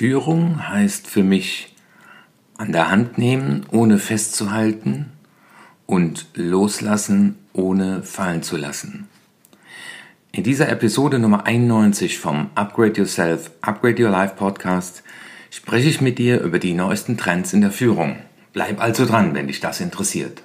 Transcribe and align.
Führung 0.00 0.66
heißt 0.66 1.06
für 1.06 1.22
mich 1.22 1.76
an 2.56 2.72
der 2.72 2.90
Hand 2.90 3.18
nehmen, 3.18 3.66
ohne 3.70 3.98
festzuhalten 3.98 5.12
und 5.84 6.24
loslassen, 6.32 7.36
ohne 7.52 8.02
fallen 8.02 8.42
zu 8.42 8.56
lassen. 8.56 9.08
In 10.32 10.42
dieser 10.42 10.70
Episode 10.70 11.18
Nummer 11.18 11.44
91 11.44 12.18
vom 12.18 12.48
Upgrade 12.54 12.98
Yourself, 12.98 13.50
Upgrade 13.60 14.02
Your 14.02 14.08
Life 14.08 14.36
Podcast 14.36 15.02
spreche 15.50 15.90
ich 15.90 16.00
mit 16.00 16.18
dir 16.18 16.40
über 16.40 16.58
die 16.58 16.72
neuesten 16.72 17.18
Trends 17.18 17.52
in 17.52 17.60
der 17.60 17.70
Führung. 17.70 18.16
Bleib 18.54 18.82
also 18.82 19.04
dran, 19.04 19.34
wenn 19.34 19.48
dich 19.48 19.60
das 19.60 19.82
interessiert. 19.82 20.42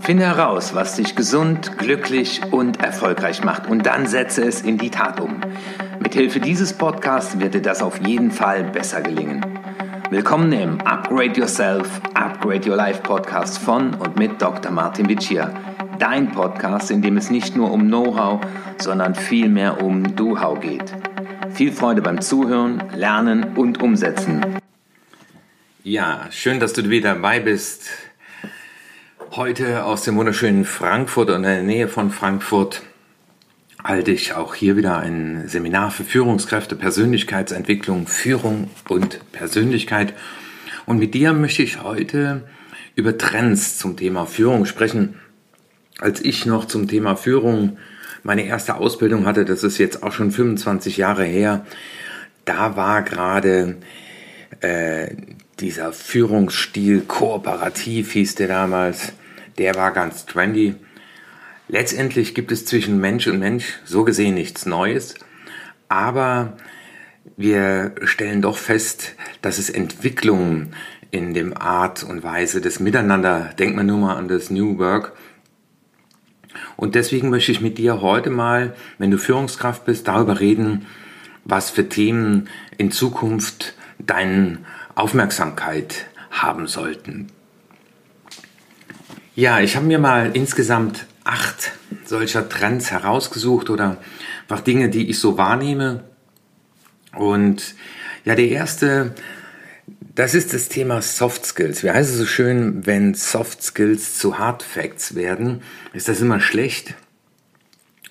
Finde 0.00 0.24
heraus, 0.24 0.74
was 0.74 0.96
dich 0.96 1.14
gesund, 1.14 1.78
glücklich 1.78 2.40
und 2.50 2.80
erfolgreich 2.82 3.44
macht 3.44 3.68
und 3.68 3.86
dann 3.86 4.08
setze 4.08 4.42
es 4.42 4.62
in 4.62 4.78
die 4.78 4.90
Tat 4.90 5.20
um. 5.20 5.40
Mithilfe 6.14 6.38
dieses 6.38 6.72
Podcasts 6.72 7.40
wird 7.40 7.54
dir 7.54 7.60
das 7.60 7.82
auf 7.82 7.98
jeden 8.06 8.30
Fall 8.30 8.62
besser 8.62 9.00
gelingen. 9.00 9.44
Willkommen 10.10 10.52
im 10.52 10.80
Upgrade 10.82 11.32
Yourself, 11.40 12.00
Upgrade 12.14 12.70
Your 12.70 12.76
Life 12.76 13.02
Podcast 13.02 13.58
von 13.58 13.94
und 13.94 14.16
mit 14.16 14.40
Dr. 14.40 14.70
Martin 14.70 15.08
Vicia 15.08 15.52
Dein 15.98 16.30
Podcast, 16.30 16.92
in 16.92 17.02
dem 17.02 17.16
es 17.16 17.30
nicht 17.30 17.56
nur 17.56 17.72
um 17.72 17.88
Know-how, 17.88 18.40
sondern 18.78 19.16
vielmehr 19.16 19.82
um 19.82 20.14
Do-How 20.14 20.60
geht. 20.60 20.84
Viel 21.52 21.72
Freude 21.72 22.00
beim 22.00 22.20
Zuhören, 22.20 22.80
Lernen 22.94 23.56
und 23.56 23.82
Umsetzen. 23.82 24.40
Ja, 25.82 26.28
schön, 26.30 26.60
dass 26.60 26.74
du 26.74 26.88
wieder 26.88 27.14
dabei 27.14 27.40
bist. 27.40 27.88
Heute 29.32 29.82
aus 29.82 30.04
dem 30.04 30.16
wunderschönen 30.16 30.64
Frankfurt 30.64 31.30
und 31.30 31.38
in 31.38 31.42
der 31.42 31.62
Nähe 31.64 31.88
von 31.88 32.12
Frankfurt 32.12 32.82
halte 33.84 34.10
ich 34.10 34.32
auch 34.32 34.54
hier 34.54 34.76
wieder 34.76 34.98
ein 34.98 35.46
Seminar 35.46 35.90
für 35.90 36.04
Führungskräfte, 36.04 36.74
Persönlichkeitsentwicklung, 36.74 38.06
Führung 38.06 38.70
und 38.88 39.20
Persönlichkeit. 39.32 40.14
Und 40.86 40.98
mit 40.98 41.14
dir 41.14 41.32
möchte 41.34 41.62
ich 41.62 41.82
heute 41.82 42.42
über 42.96 43.16
Trends 43.18 43.78
zum 43.78 43.96
Thema 43.96 44.26
Führung 44.26 44.66
sprechen 44.66 45.16
als 46.00 46.20
ich 46.20 46.46
noch 46.46 46.64
zum 46.64 46.88
Thema 46.88 47.16
Führung 47.16 47.78
meine 48.22 48.44
erste 48.44 48.76
Ausbildung 48.76 49.26
hatte, 49.26 49.44
das 49.44 49.62
ist 49.62 49.78
jetzt 49.78 50.02
auch 50.02 50.12
schon 50.12 50.30
25 50.30 50.96
Jahre 50.96 51.24
her, 51.24 51.66
da 52.44 52.76
war 52.76 53.02
gerade 53.02 53.76
äh, 54.60 55.14
dieser 55.60 55.92
Führungsstil 55.92 57.02
kooperativ, 57.02 58.12
hieß 58.12 58.34
der 58.34 58.48
damals, 58.48 59.12
der 59.58 59.74
war 59.76 59.92
ganz 59.92 60.26
trendy. 60.26 60.74
Letztendlich 61.68 62.34
gibt 62.34 62.52
es 62.52 62.66
zwischen 62.66 63.00
Mensch 63.00 63.26
und 63.26 63.38
Mensch 63.38 63.78
so 63.84 64.04
gesehen 64.04 64.34
nichts 64.34 64.66
Neues, 64.66 65.14
aber 65.88 66.56
wir 67.36 67.94
stellen 68.04 68.42
doch 68.42 68.58
fest, 68.58 69.14
dass 69.40 69.58
es 69.58 69.70
Entwicklungen 69.70 70.74
in 71.10 71.32
dem 71.32 71.56
Art 71.56 72.02
und 72.04 72.22
Weise 72.22 72.60
des 72.60 72.80
Miteinander, 72.80 73.50
denkt 73.58 73.76
man 73.76 73.86
nur 73.86 73.98
mal 73.98 74.16
an 74.16 74.28
das 74.28 74.50
New 74.50 74.78
Work, 74.78 75.12
und 76.76 76.94
deswegen 76.94 77.30
möchte 77.30 77.52
ich 77.52 77.60
mit 77.60 77.78
dir 77.78 78.00
heute 78.00 78.30
mal, 78.30 78.74
wenn 78.98 79.10
du 79.10 79.18
Führungskraft 79.18 79.84
bist, 79.84 80.08
darüber 80.08 80.40
reden, 80.40 80.86
was 81.44 81.70
für 81.70 81.88
Themen 81.88 82.48
in 82.78 82.90
Zukunft 82.90 83.74
deine 83.98 84.58
Aufmerksamkeit 84.94 86.06
haben 86.30 86.66
sollten. 86.66 87.28
Ja, 89.34 89.60
ich 89.60 89.76
habe 89.76 89.86
mir 89.86 89.98
mal 89.98 90.30
insgesamt 90.34 91.06
acht 91.24 91.72
solcher 92.04 92.48
Trends 92.48 92.90
herausgesucht 92.90 93.70
oder 93.70 93.96
einfach 94.42 94.62
Dinge, 94.62 94.88
die 94.90 95.08
ich 95.10 95.18
so 95.18 95.38
wahrnehme. 95.38 96.04
Und 97.16 97.74
ja, 98.24 98.34
der 98.34 98.48
erste 98.48 99.14
das 100.14 100.34
ist 100.34 100.54
das 100.54 100.68
Thema 100.68 101.02
Soft 101.02 101.44
Skills. 101.44 101.82
Wie 101.82 101.90
heißt 101.90 102.10
es 102.10 102.18
so 102.18 102.26
schön, 102.26 102.86
wenn 102.86 103.14
Soft 103.14 103.62
Skills 103.62 104.16
zu 104.16 104.38
Hard 104.38 104.62
Facts 104.62 105.16
werden, 105.16 105.62
ist 105.92 106.08
das 106.08 106.20
immer 106.20 106.38
schlecht. 106.38 106.94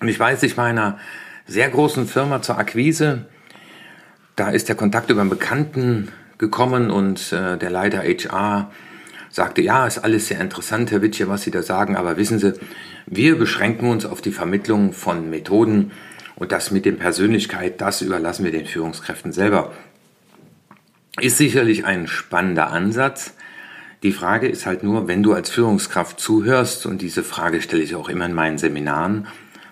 Und 0.00 0.08
ich 0.08 0.20
weiß, 0.20 0.42
ich 0.42 0.56
war 0.58 0.68
in 0.68 0.78
einer 0.78 0.98
sehr 1.46 1.68
großen 1.70 2.06
Firma 2.06 2.42
zur 2.42 2.58
Akquise. 2.58 3.26
Da 4.36 4.50
ist 4.50 4.68
der 4.68 4.76
Kontakt 4.76 5.10
über 5.10 5.22
einen 5.22 5.30
Bekannten 5.30 6.12
gekommen 6.36 6.90
und 6.90 7.32
äh, 7.32 7.56
der 7.56 7.70
Leiter 7.70 8.02
HR 8.02 8.70
sagte, 9.34 9.62
ja, 9.62 9.86
ist 9.86 9.98
alles 9.98 10.28
sehr 10.28 10.40
interessant, 10.40 10.92
Herr 10.92 11.02
Witsche, 11.02 11.28
was 11.28 11.42
Sie 11.42 11.50
da 11.50 11.62
sagen, 11.62 11.96
aber 11.96 12.16
wissen 12.16 12.38
Sie, 12.38 12.54
wir 13.06 13.36
beschränken 13.36 13.90
uns 13.90 14.06
auf 14.06 14.20
die 14.20 14.30
Vermittlung 14.30 14.92
von 14.92 15.28
Methoden 15.28 15.90
und 16.36 16.52
das 16.52 16.70
mit 16.70 16.84
dem 16.84 16.98
Persönlichkeit, 16.98 17.80
das 17.80 18.00
überlassen 18.00 18.44
wir 18.44 18.52
den 18.52 18.66
Führungskräften 18.66 19.32
selber. 19.32 19.72
Ist 21.20 21.38
sicherlich 21.38 21.84
ein 21.84 22.06
spannender 22.06 22.68
Ansatz. 22.70 23.34
Die 24.04 24.12
Frage 24.12 24.46
ist 24.46 24.66
halt 24.66 24.84
nur, 24.84 25.08
wenn 25.08 25.24
du 25.24 25.32
als 25.32 25.50
Führungskraft 25.50 26.20
zuhörst, 26.20 26.86
und 26.86 27.02
diese 27.02 27.24
Frage 27.24 27.60
stelle 27.60 27.82
ich 27.82 27.96
auch 27.96 28.08
immer 28.08 28.26
in 28.26 28.34
meinen 28.34 28.58
Seminaren, 28.58 29.26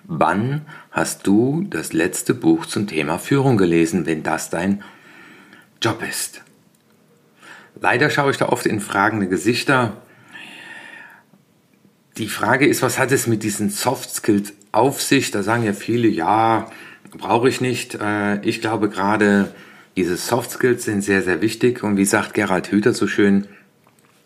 wann 0.05 0.63
hast 0.91 1.27
du 1.27 1.67
das 1.71 1.93
letzte 1.93 2.35
Buch 2.35 2.67
zum 2.67 2.89
Thema 2.89 3.19
Führung 3.19 3.57
gelesen, 3.57 4.07
wenn 4.07 4.25
das 4.25 4.51
dein 4.51 4.83
Job 5.81 6.03
ist? 6.09 6.43
Leider 7.81 8.11
schaue 8.11 8.31
ich 8.31 8.37
da 8.37 8.49
oft 8.49 8.67
in 8.67 8.81
fragende 8.81 9.29
Gesichter. 9.29 9.97
Die 12.19 12.29
Frage 12.29 12.67
ist, 12.67 12.83
was 12.83 12.99
hat 12.99 13.11
es 13.13 13.27
mit 13.27 13.43
diesen 13.43 13.71
Soft 13.71 14.11
Skills 14.11 14.53
auf 14.71 15.01
sich? 15.01 15.31
Da 15.31 15.43
sagen 15.43 15.65
ja 15.65 15.73
viele, 15.73 16.09
ja, 16.09 16.71
brauche 17.11 17.49
ich 17.49 17.61
nicht. 17.61 17.95
Äh, 17.95 18.41
ich 18.43 18.61
glaube 18.61 18.89
gerade, 18.89 19.55
diese 19.97 20.17
Soft 20.17 20.51
Skills 20.51 20.85
sind 20.85 21.03
sehr, 21.03 21.23
sehr 21.23 21.41
wichtig 21.41 21.83
und 21.83 21.97
wie 21.97 22.05
sagt 22.05 22.35
Gerald 22.35 22.71
Hüther 22.71 22.93
so 22.93 23.07
schön, 23.07 23.47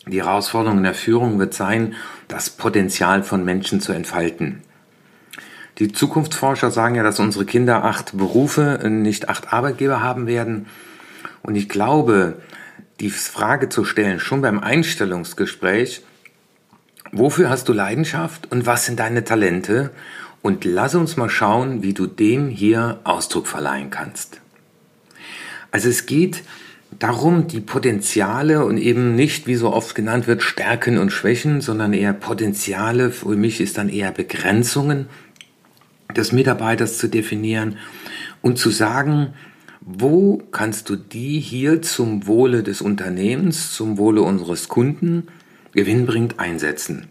die 0.05 0.21
Herausforderung 0.21 0.77
in 0.77 0.83
der 0.83 0.93
Führung 0.93 1.39
wird 1.39 1.53
sein, 1.53 1.95
das 2.27 2.49
Potenzial 2.49 3.23
von 3.23 3.43
Menschen 3.43 3.81
zu 3.81 3.91
entfalten. 3.91 4.61
Die 5.79 5.91
Zukunftsforscher 5.91 6.71
sagen 6.71 6.95
ja, 6.95 7.03
dass 7.03 7.19
unsere 7.19 7.45
Kinder 7.45 7.83
acht 7.83 8.17
Berufe, 8.17 8.79
nicht 8.89 9.29
acht 9.29 9.53
Arbeitgeber 9.53 10.01
haben 10.01 10.25
werden. 10.25 10.67
Und 11.43 11.55
ich 11.55 11.69
glaube, 11.69 12.41
die 12.99 13.09
Frage 13.09 13.69
zu 13.69 13.83
stellen, 13.83 14.19
schon 14.19 14.41
beim 14.41 14.59
Einstellungsgespräch, 14.59 16.01
wofür 17.11 17.49
hast 17.49 17.69
du 17.69 17.73
Leidenschaft 17.73 18.51
und 18.51 18.65
was 18.65 18.85
sind 18.85 18.99
deine 18.99 19.23
Talente? 19.23 19.91
Und 20.41 20.65
lass 20.65 20.95
uns 20.95 21.17
mal 21.17 21.29
schauen, 21.29 21.83
wie 21.83 21.93
du 21.93 22.05
dem 22.07 22.47
hier 22.49 22.99
Ausdruck 23.03 23.47
verleihen 23.47 23.89
kannst. 23.89 24.39
Also 25.71 25.89
es 25.89 26.05
geht 26.05 26.43
darum, 26.99 27.47
die 27.47 27.59
Potenziale 27.59 28.63
und 28.63 28.77
eben 28.77 29.15
nicht, 29.15 29.47
wie 29.47 29.55
so 29.55 29.73
oft 29.73 29.93
genannt 29.95 30.27
wird, 30.27 30.41
Stärken 30.41 30.97
und 30.97 31.11
Schwächen, 31.11 31.59
sondern 31.61 31.93
eher 31.93 32.13
Potenziale, 32.13 33.11
für 33.11 33.35
mich 33.35 33.59
ist 33.59 33.77
dann 33.77 33.89
eher 33.89 34.11
Begrenzungen 34.11 35.07
des 36.15 36.31
Mitarbeiters 36.31 36.97
zu 36.97 37.07
definieren 37.07 37.77
und 38.41 38.57
zu 38.57 38.69
sagen, 38.69 39.33
wo 39.89 40.43
kannst 40.51 40.89
du 40.89 40.97
die 40.97 41.39
hier 41.39 41.81
zum 41.81 42.27
Wohle 42.27 42.61
des 42.61 42.81
Unternehmens, 42.81 43.71
zum 43.71 43.97
Wohle 43.97 44.21
unseres 44.21 44.67
Kunden 44.67 45.27
gewinnbringend 45.71 46.39
einsetzen? 46.39 47.07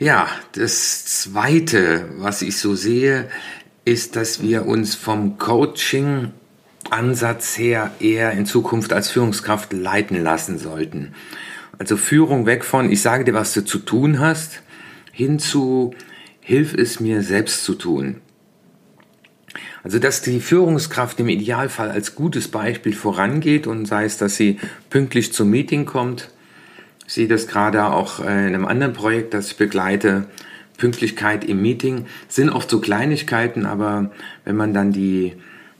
Ja, 0.00 0.28
das 0.52 1.04
Zweite, 1.04 2.08
was 2.16 2.42
ich 2.42 2.58
so 2.58 2.74
sehe, 2.74 3.28
ist, 3.84 4.16
dass 4.16 4.42
wir 4.42 4.66
uns 4.66 4.96
vom 4.96 5.38
Coaching 5.38 6.32
Ansatz 6.90 7.56
her 7.56 7.92
eher 8.00 8.32
in 8.32 8.46
Zukunft 8.46 8.92
als 8.92 9.10
Führungskraft 9.10 9.72
leiten 9.72 10.20
lassen 10.20 10.58
sollten. 10.58 11.14
Also 11.78 11.96
Führung 11.96 12.46
weg 12.46 12.64
von, 12.64 12.90
ich 12.90 13.00
sage 13.00 13.22
dir, 13.22 13.34
was 13.34 13.54
du 13.54 13.64
zu 13.64 13.78
tun 13.78 14.18
hast, 14.18 14.62
hin 15.12 15.38
zu, 15.38 15.94
hilf 16.40 16.74
es 16.74 16.98
mir 16.98 17.22
selbst 17.22 17.62
zu 17.62 17.74
tun. 17.74 18.20
Also, 19.82 19.98
dass 19.98 20.22
die 20.22 20.40
Führungskraft 20.40 21.18
im 21.20 21.28
Idealfall 21.28 21.90
als 21.90 22.14
gutes 22.14 22.48
Beispiel 22.48 22.92
vorangeht 22.92 23.66
und 23.66 23.86
sei 23.86 24.04
es, 24.04 24.18
dass 24.18 24.36
sie 24.36 24.58
pünktlich 24.90 25.32
zum 25.32 25.50
Meeting 25.50 25.86
kommt. 25.86 26.30
Ich 27.06 27.14
sehe 27.14 27.28
das 27.28 27.46
gerade 27.46 27.86
auch 27.86 28.20
in 28.20 28.26
einem 28.26 28.66
anderen 28.66 28.92
Projekt, 28.92 29.32
das 29.34 29.52
ich 29.52 29.56
begleite, 29.56 30.26
Pünktlichkeit 30.78 31.44
im 31.44 31.60
Meeting 31.60 32.06
sind 32.28 32.50
oft 32.50 32.70
so 32.70 32.80
Kleinigkeiten, 32.80 33.66
aber 33.66 34.12
wenn 34.44 34.56
man 34.56 34.72
dann 34.72 34.92
die 34.92 35.34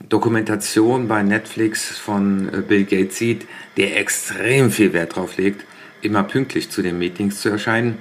Dokumentation 0.07 1.07
bei 1.07 1.23
Netflix 1.23 1.97
von 1.97 2.49
äh, 2.53 2.61
Bill 2.61 2.83
Gates 2.83 3.17
sieht, 3.17 3.47
der 3.77 3.97
extrem 3.97 4.71
viel 4.71 4.93
Wert 4.93 5.15
drauf 5.15 5.37
legt, 5.37 5.65
immer 6.01 6.23
pünktlich 6.23 6.69
zu 6.69 6.81
den 6.81 6.99
Meetings 6.99 7.41
zu 7.41 7.49
erscheinen. 7.49 7.97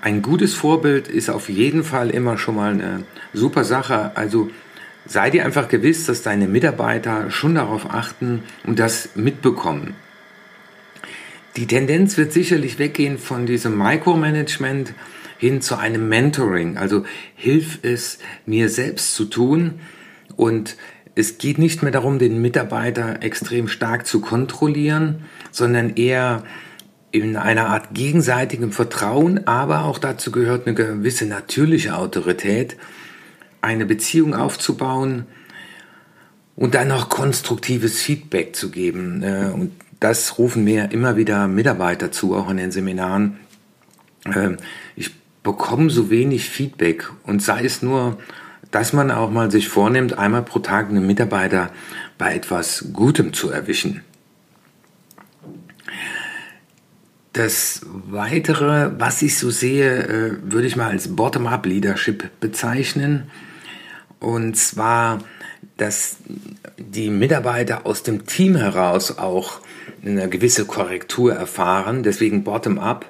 Ein 0.00 0.22
gutes 0.22 0.54
Vorbild 0.54 1.08
ist 1.08 1.30
auf 1.30 1.48
jeden 1.48 1.84
Fall 1.84 2.10
immer 2.10 2.38
schon 2.38 2.56
mal 2.56 2.72
eine 2.72 3.04
super 3.32 3.64
Sache. 3.64 4.12
Also 4.14 4.50
sei 5.06 5.30
dir 5.30 5.44
einfach 5.44 5.68
gewiss, 5.68 6.06
dass 6.06 6.22
deine 6.22 6.48
Mitarbeiter 6.48 7.30
schon 7.30 7.54
darauf 7.54 7.90
achten 7.90 8.42
und 8.64 8.78
das 8.78 9.10
mitbekommen. 9.14 9.94
Die 11.56 11.66
Tendenz 11.66 12.18
wird 12.18 12.32
sicherlich 12.32 12.78
weggehen 12.78 13.18
von 13.18 13.46
diesem 13.46 13.78
Micromanagement, 13.78 14.92
hin 15.38 15.60
zu 15.60 15.76
einem 15.76 16.08
Mentoring. 16.08 16.76
Also 16.76 17.04
hilf 17.34 17.78
es 17.82 18.18
mir 18.46 18.68
selbst 18.68 19.14
zu 19.14 19.26
tun 19.26 19.80
und 20.36 20.76
es 21.14 21.38
geht 21.38 21.58
nicht 21.58 21.82
mehr 21.82 21.92
darum, 21.92 22.18
den 22.18 22.40
Mitarbeiter 22.42 23.22
extrem 23.22 23.68
stark 23.68 24.06
zu 24.06 24.20
kontrollieren, 24.20 25.24
sondern 25.50 25.96
eher 25.96 26.44
in 27.10 27.36
einer 27.36 27.68
Art 27.68 27.94
gegenseitigem 27.94 28.72
Vertrauen, 28.72 29.46
aber 29.46 29.84
auch 29.84 29.98
dazu 29.98 30.30
gehört 30.30 30.66
eine 30.66 30.74
gewisse 30.74 31.24
natürliche 31.24 31.96
Autorität, 31.96 32.76
eine 33.66 33.84
Beziehung 33.84 34.34
aufzubauen 34.34 35.26
und 36.54 36.74
dann 36.74 36.88
noch 36.88 37.08
konstruktives 37.08 38.00
Feedback 38.00 38.56
zu 38.56 38.70
geben. 38.70 39.22
Äh, 39.22 39.50
und 39.52 39.72
das 40.00 40.38
rufen 40.38 40.64
mir 40.64 40.92
immer 40.92 41.16
wieder 41.16 41.48
Mitarbeiter 41.48 42.12
zu, 42.12 42.34
auch 42.34 42.48
in 42.48 42.56
den 42.56 42.70
Seminaren. 42.70 43.38
Ähm, 44.24 44.56
ich 44.94 45.10
bekomme 45.42 45.90
so 45.90 46.10
wenig 46.10 46.48
Feedback 46.48 47.10
und 47.24 47.42
sei 47.42 47.64
es 47.64 47.82
nur, 47.82 48.18
dass 48.70 48.92
man 48.92 49.10
auch 49.10 49.30
mal 49.30 49.50
sich 49.50 49.68
vornimmt, 49.68 50.18
einmal 50.18 50.42
pro 50.42 50.58
Tag 50.58 50.88
einen 50.88 51.06
Mitarbeiter 51.06 51.70
bei 52.18 52.34
etwas 52.34 52.86
Gutem 52.92 53.32
zu 53.32 53.50
erwischen. 53.50 54.02
Das 57.32 57.82
Weitere, 57.84 58.98
was 58.98 59.20
ich 59.20 59.36
so 59.36 59.50
sehe, 59.50 60.04
äh, 60.04 60.36
würde 60.42 60.66
ich 60.66 60.74
mal 60.74 60.88
als 60.88 61.14
Bottom-up-Leadership 61.14 62.30
bezeichnen. 62.40 63.24
Und 64.26 64.56
zwar, 64.56 65.20
dass 65.76 66.16
die 66.78 67.10
Mitarbeiter 67.10 67.86
aus 67.86 68.02
dem 68.02 68.26
Team 68.26 68.56
heraus 68.56 69.18
auch 69.18 69.60
eine 70.04 70.28
gewisse 70.28 70.64
Korrektur 70.64 71.32
erfahren, 71.32 72.02
deswegen 72.02 72.42
Bottom-up. 72.42 73.06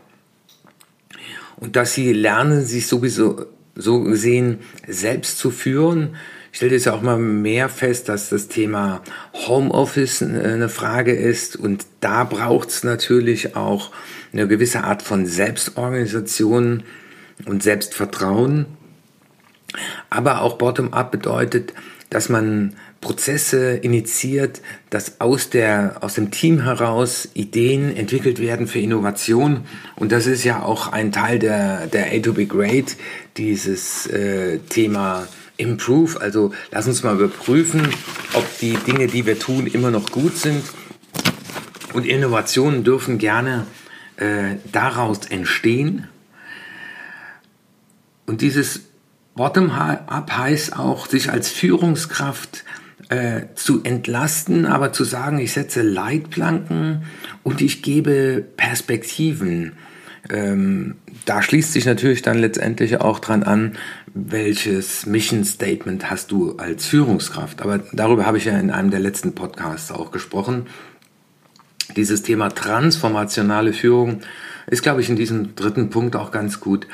Und 1.57 1.75
dass 1.75 1.95
sie 1.95 2.13
lernen, 2.13 2.67
sich 2.67 2.87
sowieso 2.87 3.47
so 3.75 4.03
gesehen 4.03 4.59
selbst 4.87 5.39
zu 5.39 5.51
führen, 5.51 6.17
ich 6.53 6.59
stelle 6.59 6.73
jetzt 6.73 6.89
auch 6.89 7.01
mal 7.01 7.19
mehr 7.19 7.71
fest, 7.71 8.11
dass 8.11 8.29
das 8.29 8.49
Thema 8.49 9.01
Homeoffice 9.33 10.23
eine 10.23 10.69
Frage 10.69 11.15
ist 11.15 11.57
und 11.57 11.87
da 12.01 12.25
braucht 12.25 12.69
es 12.69 12.85
natürlich 12.85 13.57
auch 13.57 13.91
eine 14.35 14.47
gewisse 14.49 14.85
Art 14.85 15.01
von 15.01 15.25
Selbstorganisation 15.25 16.83
und 17.47 17.63
Selbstvertrauen. 17.63 18.67
Aber 20.11 20.43
auch 20.43 20.59
Bottom-up 20.59 21.11
bedeutet, 21.11 21.73
dass 22.11 22.29
man 22.29 22.77
Prozesse 23.01 23.77
initiiert, 23.77 24.63
dass 24.91 25.21
aus, 25.21 25.51
der, 25.51 25.99
aus 26.01 26.15
dem 26.15 26.31
Team 26.31 26.63
heraus 26.63 27.29
Ideen 27.35 27.95
entwickelt 27.95 28.41
werden 28.41 28.67
für 28.67 28.79
Innovation. 28.79 29.65
Und 29.97 30.13
das 30.13 30.27
ist 30.27 30.45
ja 30.45 30.63
auch 30.63 30.93
ein 30.93 31.13
Teil 31.13 31.39
der, 31.39 31.87
der 31.87 32.13
A 32.13 32.19
to 32.21 32.33
Be 32.33 32.47
Great, 32.47 32.97
dieses 33.37 34.07
äh, 34.07 34.59
Thema 34.69 35.27
Improve. 35.57 36.21
Also 36.21 36.53
lass 36.71 36.87
uns 36.87 37.03
mal 37.03 37.15
überprüfen, 37.15 37.89
ob 38.35 38.59
die 38.59 38.75
Dinge, 38.75 39.07
die 39.07 39.27
wir 39.27 39.39
tun, 39.39 39.67
immer 39.67 39.91
noch 39.91 40.11
gut 40.11 40.37
sind. 40.37 40.63
Und 41.93 42.07
Innovationen 42.07 42.85
dürfen 42.85 43.19
gerne 43.19 43.67
äh, 44.17 44.57
daraus 44.73 45.27
entstehen. 45.27 46.09
Und 48.27 48.41
dieses 48.41 48.86
Bottom-up 49.37 50.33
heißt 50.33 50.79
auch, 50.79 51.07
sich 51.07 51.31
als 51.31 51.51
Führungskraft 51.51 52.65
äh, 53.11 53.43
zu 53.55 53.83
entlasten, 53.85 54.67
aber 54.67 54.93
zu 54.93 55.05
sagen, 55.05 55.39
ich 55.39 55.53
setze 55.53 55.83
Leitplanken 55.83 57.05
und 57.43 57.61
ich 57.61 57.83
gebe 57.83 58.45
Perspektiven. 58.57 59.73
Ähm, 60.31 60.97
da 61.27 61.43
schließt 61.43 61.73
sich 61.73 61.85
natürlich 61.85 62.23
dann 62.23 62.39
letztendlich 62.39 63.01
auch 63.01 63.19
dran 63.19 63.43
an, 63.43 63.77
welches 64.15 65.07
Mission 65.07 65.45
Statement 65.45 66.11
hast 66.11 66.33
du 66.33 66.57
als 66.57 66.87
Führungskraft. 66.87 67.61
Aber 67.63 67.79
darüber 67.93 68.27
habe 68.27 68.39
ich 68.39 68.47
ja 68.47 68.59
in 68.59 68.71
einem 68.71 68.91
der 68.91 69.01
letzten 69.01 69.35
Podcasts 69.35 69.93
auch 69.93 70.11
gesprochen. 70.11 70.67
Dieses 71.95 72.23
Thema 72.23 72.49
transformationale 72.49 73.73
Führung 73.73 74.23
ist, 74.67 74.83
glaube 74.83 75.03
ich, 75.03 75.11
in 75.11 75.17
diesem 75.17 75.55
dritten 75.55 75.91
Punkt 75.91 76.17
auch 76.17 76.33
ganz 76.33 76.59
gut 76.59 76.89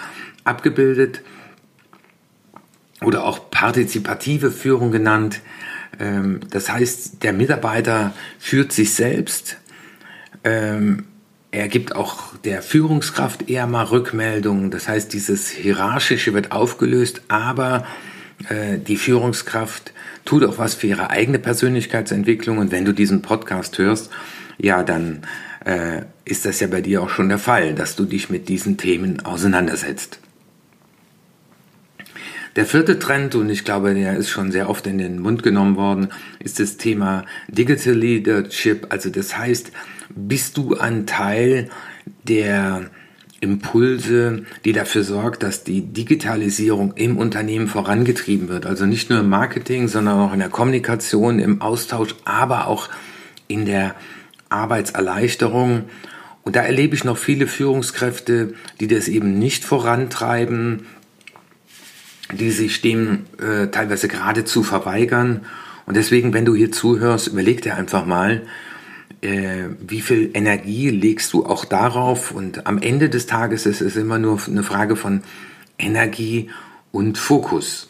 abgebildet 0.44 1.22
oder 3.04 3.24
auch 3.24 3.50
partizipative 3.50 4.50
Führung 4.50 4.90
genannt. 4.90 5.40
Ähm, 5.98 6.40
das 6.50 6.70
heißt, 6.70 7.22
der 7.22 7.32
Mitarbeiter 7.32 8.12
führt 8.38 8.72
sich 8.72 8.94
selbst. 8.94 9.58
Ähm, 10.44 11.04
er 11.50 11.68
gibt 11.68 11.94
auch 11.94 12.34
der 12.44 12.62
Führungskraft 12.62 13.50
eher 13.50 13.66
mal 13.66 13.84
Rückmeldungen. 13.84 14.70
Das 14.70 14.88
heißt, 14.88 15.12
dieses 15.12 15.50
Hierarchische 15.50 16.32
wird 16.32 16.50
aufgelöst, 16.50 17.22
aber 17.28 17.86
äh, 18.48 18.78
die 18.78 18.96
Führungskraft 18.96 19.92
tut 20.24 20.44
auch 20.44 20.58
was 20.58 20.74
für 20.74 20.86
ihre 20.86 21.10
eigene 21.10 21.38
Persönlichkeitsentwicklung. 21.38 22.58
Und 22.58 22.72
wenn 22.72 22.84
du 22.84 22.92
diesen 22.92 23.20
Podcast 23.20 23.78
hörst, 23.78 24.10
ja, 24.58 24.82
dann 24.82 25.22
äh, 25.64 26.02
ist 26.24 26.46
das 26.46 26.60
ja 26.60 26.68
bei 26.68 26.80
dir 26.80 27.02
auch 27.02 27.10
schon 27.10 27.28
der 27.28 27.38
Fall, 27.38 27.74
dass 27.74 27.96
du 27.96 28.04
dich 28.04 28.30
mit 28.30 28.48
diesen 28.48 28.78
Themen 28.78 29.24
auseinandersetzt. 29.24 30.18
Der 32.54 32.66
vierte 32.66 32.98
Trend, 32.98 33.34
und 33.34 33.48
ich 33.48 33.64
glaube, 33.64 33.94
der 33.94 34.16
ist 34.16 34.28
schon 34.28 34.52
sehr 34.52 34.68
oft 34.68 34.86
in 34.86 34.98
den 34.98 35.18
Mund 35.18 35.42
genommen 35.42 35.76
worden, 35.76 36.08
ist 36.38 36.60
das 36.60 36.76
Thema 36.76 37.24
Digital 37.48 37.94
Leadership. 37.94 38.86
Also 38.90 39.08
das 39.08 39.38
heißt, 39.38 39.72
bist 40.14 40.58
du 40.58 40.76
ein 40.76 41.06
Teil 41.06 41.70
der 42.24 42.90
Impulse, 43.40 44.44
die 44.64 44.72
dafür 44.72 45.02
sorgt, 45.02 45.42
dass 45.42 45.64
die 45.64 45.80
Digitalisierung 45.80 46.92
im 46.94 47.16
Unternehmen 47.16 47.68
vorangetrieben 47.68 48.48
wird. 48.48 48.66
Also 48.66 48.86
nicht 48.86 49.10
nur 49.10 49.20
im 49.20 49.30
Marketing, 49.30 49.88
sondern 49.88 50.20
auch 50.20 50.32
in 50.32 50.38
der 50.38 50.48
Kommunikation, 50.48 51.38
im 51.38 51.60
Austausch, 51.60 52.14
aber 52.24 52.68
auch 52.68 52.88
in 53.48 53.64
der 53.64 53.94
Arbeitserleichterung. 54.48 55.84
Und 56.42 56.54
da 56.54 56.60
erlebe 56.60 56.94
ich 56.94 57.04
noch 57.04 57.16
viele 57.16 57.46
Führungskräfte, 57.46 58.54
die 58.78 58.86
das 58.86 59.08
eben 59.08 59.38
nicht 59.38 59.64
vorantreiben, 59.64 60.86
die 62.32 62.50
sich 62.50 62.80
dem 62.80 63.26
äh, 63.38 63.68
teilweise 63.68 64.08
geradezu 64.08 64.62
verweigern. 64.62 65.42
Und 65.86 65.96
deswegen, 65.96 66.32
wenn 66.32 66.44
du 66.44 66.54
hier 66.54 66.72
zuhörst, 66.72 67.28
überleg 67.28 67.62
dir 67.62 67.76
einfach 67.76 68.06
mal, 68.06 68.42
äh, 69.20 69.68
wie 69.80 70.00
viel 70.00 70.30
Energie 70.34 70.90
legst 70.90 71.32
du 71.32 71.46
auch 71.46 71.64
darauf. 71.64 72.32
Und 72.32 72.66
am 72.66 72.78
Ende 72.78 73.08
des 73.08 73.26
Tages 73.26 73.66
ist 73.66 73.80
es 73.80 73.96
immer 73.96 74.18
nur 74.18 74.40
eine 74.46 74.62
Frage 74.62 74.96
von 74.96 75.22
Energie 75.78 76.50
und 76.90 77.18
Fokus. 77.18 77.88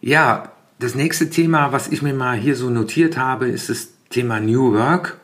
Ja, 0.00 0.52
das 0.78 0.94
nächste 0.94 1.28
Thema, 1.28 1.72
was 1.72 1.88
ich 1.88 2.00
mir 2.00 2.14
mal 2.14 2.36
hier 2.36 2.56
so 2.56 2.70
notiert 2.70 3.18
habe, 3.18 3.48
ist 3.48 3.68
das 3.68 3.88
Thema 4.08 4.40
New 4.40 4.72
Work. 4.72 5.18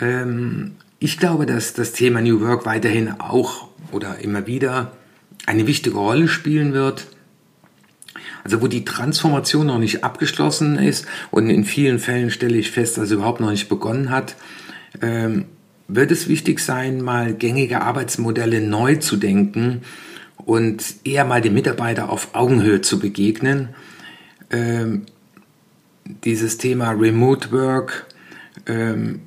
Ähm, 0.00 0.72
ich 0.98 1.18
glaube, 1.18 1.46
dass 1.46 1.72
das 1.72 1.92
Thema 1.92 2.20
New 2.20 2.40
Work 2.40 2.66
weiterhin 2.66 3.14
auch 3.18 3.68
oder 3.92 4.18
immer 4.18 4.46
wieder 4.46 4.92
eine 5.46 5.66
wichtige 5.66 5.96
Rolle 5.96 6.28
spielen 6.28 6.72
wird. 6.72 7.06
Also 8.44 8.62
wo 8.62 8.68
die 8.68 8.84
Transformation 8.84 9.66
noch 9.66 9.78
nicht 9.78 10.04
abgeschlossen 10.04 10.78
ist 10.78 11.06
und 11.30 11.50
in 11.50 11.64
vielen 11.64 11.98
Fällen 11.98 12.30
stelle 12.30 12.56
ich 12.56 12.70
fest, 12.70 12.96
dass 12.96 13.08
sie 13.08 13.14
überhaupt 13.14 13.40
noch 13.40 13.50
nicht 13.50 13.68
begonnen 13.68 14.10
hat, 14.10 14.36
ähm, 15.02 15.46
wird 15.88 16.10
es 16.10 16.28
wichtig 16.28 16.60
sein, 16.60 17.00
mal 17.00 17.34
gängige 17.34 17.80
Arbeitsmodelle 17.80 18.60
neu 18.60 18.96
zu 18.96 19.16
denken 19.16 19.82
und 20.36 20.84
eher 21.04 21.24
mal 21.24 21.40
den 21.40 21.54
Mitarbeiter 21.54 22.08
auf 22.08 22.34
Augenhöhe 22.34 22.80
zu 22.80 22.98
begegnen. 22.98 23.70
Ähm, 24.50 25.06
dieses 26.24 26.58
Thema 26.58 26.90
Remote 26.90 27.50
Work 27.50 28.06
ähm, 28.66 29.20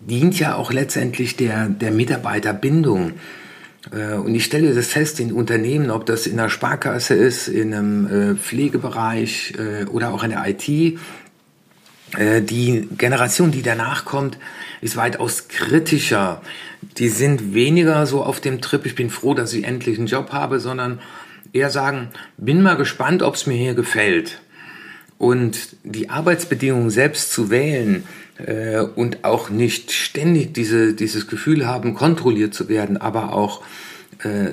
dient 0.00 0.38
ja 0.38 0.56
auch 0.56 0.72
letztendlich 0.72 1.36
der, 1.36 1.68
der 1.68 1.90
Mitarbeiterbindung. 1.90 3.14
Äh, 3.92 4.14
und 4.14 4.34
ich 4.34 4.44
stelle 4.44 4.74
das 4.74 4.88
fest 4.88 5.20
in 5.20 5.32
Unternehmen, 5.32 5.90
ob 5.90 6.06
das 6.06 6.26
in 6.26 6.36
der 6.36 6.48
Sparkasse 6.48 7.14
ist, 7.14 7.48
in 7.48 7.74
einem 7.74 8.06
äh, 8.06 8.34
Pflegebereich 8.36 9.54
äh, 9.58 9.84
oder 9.86 10.12
auch 10.12 10.24
in 10.24 10.30
der 10.30 10.46
IT. 10.46 10.98
Die 12.18 12.88
Generation, 12.98 13.52
die 13.52 13.62
danach 13.62 14.04
kommt, 14.04 14.36
ist 14.80 14.96
weitaus 14.96 15.46
kritischer. 15.46 16.42
Die 16.98 17.08
sind 17.08 17.54
weniger 17.54 18.04
so 18.04 18.24
auf 18.24 18.40
dem 18.40 18.60
Trip, 18.60 18.84
ich 18.84 18.96
bin 18.96 19.10
froh, 19.10 19.32
dass 19.32 19.52
ich 19.52 19.62
endlich 19.62 19.96
einen 19.96 20.08
Job 20.08 20.32
habe, 20.32 20.58
sondern 20.58 20.98
eher 21.52 21.70
sagen, 21.70 22.08
bin 22.36 22.62
mal 22.62 22.74
gespannt, 22.74 23.22
ob 23.22 23.36
es 23.36 23.46
mir 23.46 23.54
hier 23.54 23.74
gefällt. 23.74 24.40
Und 25.18 25.76
die 25.84 26.10
Arbeitsbedingungen 26.10 26.90
selbst 26.90 27.30
zu 27.30 27.48
wählen, 27.48 28.02
äh, 28.46 28.80
und 28.80 29.24
auch 29.24 29.50
nicht 29.50 29.92
ständig 29.92 30.54
diese, 30.54 30.94
dieses 30.94 31.26
Gefühl 31.26 31.66
haben, 31.66 31.94
kontrolliert 31.94 32.54
zu 32.54 32.68
werden, 32.68 32.96
aber 32.96 33.32
auch 33.32 33.62
äh, 34.22 34.50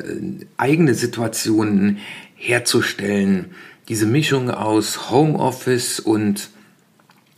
eigene 0.58 0.94
Situationen 0.94 1.98
herzustellen. 2.36 3.52
Diese 3.90 4.06
Mischung 4.06 4.50
aus 4.50 5.10
Homeoffice 5.10 6.00
und 6.00 6.50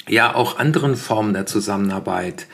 ja 0.08 0.34
auch 0.34 0.58
anderen 0.58 0.96
Formen 0.96 1.34
der 1.34 1.46
Zusammenarbeit, 1.46 2.48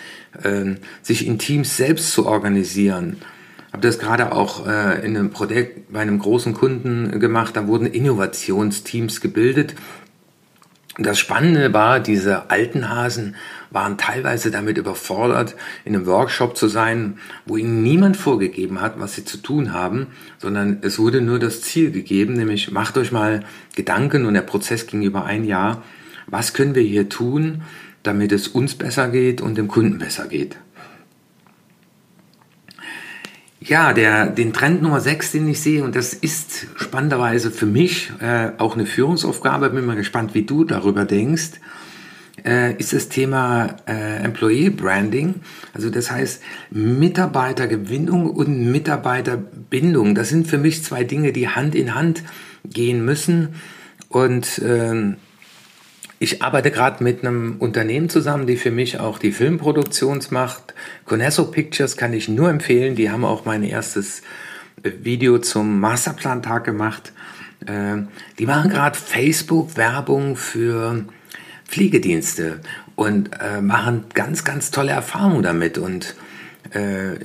äh, 0.43 0.75
sich 1.01 1.25
in 1.25 1.39
Teams 1.39 1.77
selbst 1.77 2.11
zu 2.11 2.25
organisieren. 2.25 3.17
Habe 3.75 3.87
das 3.87 3.99
gerade 3.99 4.31
auch 4.31 4.67
äh, 4.67 5.05
in 5.05 5.17
einem 5.17 5.31
Projekt 5.31 5.91
bei 5.91 5.99
einem 5.99 6.19
großen 6.19 6.53
Kunden 6.53 7.19
gemacht. 7.19 7.57
Da 7.57 7.67
wurden 7.67 7.87
Innovationsteams 7.87 9.19
gebildet. 9.19 9.75
Das 10.97 11.19
Spannende 11.19 11.73
war, 11.73 11.99
diese 11.99 12.49
alten 12.49 12.89
Hasen 12.89 13.35
waren 13.69 13.97
teilweise 13.97 14.49
damit 14.49 14.77
überfordert, 14.77 15.55
in 15.83 15.93
einem 15.93 16.05
Workshop 16.05 16.55
zu 16.55 16.69
sein, 16.69 17.17
wo 17.45 17.57
ihnen 17.57 17.83
niemand 17.83 18.15
vorgegeben 18.15 18.79
hat, 18.79 18.97
was 18.97 19.15
sie 19.15 19.25
zu 19.25 19.37
tun 19.37 19.73
haben, 19.73 20.07
sondern 20.37 20.77
es 20.81 20.97
wurde 20.97 21.19
nur 21.19 21.37
das 21.37 21.61
Ziel 21.61 21.91
gegeben, 21.91 22.33
nämlich 22.33 22.71
macht 22.71 22.97
euch 22.97 23.11
mal 23.11 23.43
Gedanken 23.75 24.25
und 24.25 24.35
der 24.35 24.41
Prozess 24.41 24.87
ging 24.87 25.01
über 25.01 25.25
ein 25.25 25.43
Jahr. 25.43 25.83
Was 26.27 26.53
können 26.53 26.75
wir 26.75 26.83
hier 26.83 27.09
tun, 27.09 27.63
damit 28.03 28.31
es 28.31 28.47
uns 28.47 28.75
besser 28.75 29.09
geht 29.09 29.41
und 29.41 29.57
dem 29.57 29.67
Kunden 29.67 29.97
besser 29.97 30.27
geht? 30.27 30.55
Ja, 33.67 33.93
der, 33.93 34.27
den 34.27 34.53
Trend 34.53 34.83
Nummer 34.83 35.01
6, 35.01 35.31
den 35.31 35.47
ich 35.49 35.59
sehe, 35.59 35.83
und 35.83 35.95
das 35.95 36.13
ist 36.13 36.67
spannenderweise 36.75 37.49
für 37.49 37.65
mich 37.65 38.11
äh, 38.21 38.51
auch 38.59 38.75
eine 38.75 38.85
Führungsaufgabe, 38.85 39.71
bin 39.71 39.87
mal 39.87 39.95
gespannt, 39.95 40.35
wie 40.35 40.43
du 40.43 40.65
darüber 40.65 41.03
denkst, 41.03 41.53
äh, 42.45 42.77
ist 42.77 42.93
das 42.93 43.09
Thema 43.09 43.77
äh, 43.87 44.23
Employee 44.23 44.69
Branding. 44.69 45.41
Also 45.73 45.89
das 45.89 46.11
heißt 46.11 46.43
Mitarbeitergewinnung 46.69 48.29
und 48.29 48.71
Mitarbeiterbindung. 48.71 50.13
Das 50.13 50.29
sind 50.29 50.45
für 50.45 50.59
mich 50.59 50.83
zwei 50.83 51.03
Dinge, 51.03 51.33
die 51.33 51.49
Hand 51.49 51.73
in 51.73 51.95
Hand 51.95 52.21
gehen 52.63 53.03
müssen. 53.03 53.55
Und 54.09 54.59
äh, 54.59 55.15
ich 56.19 56.41
arbeite 56.41 56.71
gerade 56.71 57.03
mit 57.03 57.25
einem 57.25 57.57
Unternehmen 57.59 58.09
zusammen, 58.09 58.47
die 58.47 58.55
für 58.55 58.71
mich 58.71 58.99
auch 58.99 59.19
die 59.19 59.31
Filmproduktion 59.31 60.21
macht. 60.29 60.73
Conesso 61.05 61.45
Pictures 61.51 61.97
kann 61.97 62.13
ich 62.13 62.29
nur 62.29 62.49
empfehlen. 62.49 62.95
Die 62.95 63.09
haben 63.09 63.25
auch 63.25 63.45
mein 63.45 63.63
erstes 63.63 64.21
äh, 64.83 64.91
Video 65.01 65.39
zum 65.39 65.79
Masterplan-Tag 65.81 66.63
gemacht. 66.63 67.11
Äh, 67.65 68.03
die 68.39 68.45
machen 68.45 68.69
gerade 68.69 68.97
Facebook-Werbung 68.97 70.37
für 70.37 71.03
Pflegedienste 71.67 72.61
und 72.95 73.31
äh, 73.41 73.59
machen 73.59 74.05
ganz, 74.13 74.45
ganz 74.45 74.71
tolle 74.71 74.91
Erfahrungen 74.91 75.43
damit. 75.43 75.77
Und 75.77 76.15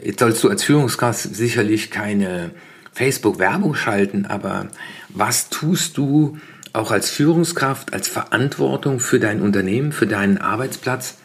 jetzt 0.05 0.21
sollst 0.21 0.45
du 0.45 0.49
als 0.49 0.63
Führungskraft 0.63 1.35
sicherlich 1.35 1.91
keine 1.91 2.53
Facebook-Werbung 2.93 3.75
schalten, 3.75 4.27
aber 4.27 4.69
was 5.09 5.49
tust 5.49 5.97
du, 5.97 6.39
auch 6.73 6.91
als 6.91 7.11
Führungskraft, 7.11 7.93
als 7.93 8.09
Verantwortung 8.09 9.01
für 9.01 9.19
dein 9.19 9.43
Unternehmen, 9.43 9.93
für 9.93 10.07
deinen 10.07 10.39
Arbeitsplatz, 10.39 11.19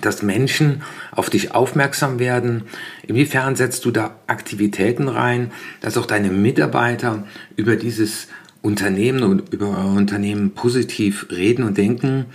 dass 0.00 0.22
Menschen 0.22 0.82
auf 1.12 1.30
dich 1.30 1.54
aufmerksam 1.54 2.18
werden. 2.18 2.64
Inwiefern 3.06 3.56
setzt 3.56 3.84
du 3.84 3.90
da 3.90 4.16
Aktivitäten 4.26 5.08
rein, 5.08 5.52
dass 5.80 5.96
auch 5.96 6.06
deine 6.06 6.30
Mitarbeiter 6.30 7.24
über 7.56 7.76
dieses 7.76 8.28
Unternehmen 8.62 9.22
und 9.22 9.52
über 9.52 9.68
euer 9.68 9.92
Unternehmen 9.92 10.52
positiv 10.52 11.26
reden 11.30 11.64
und 11.64 11.78
denken? 11.78 12.26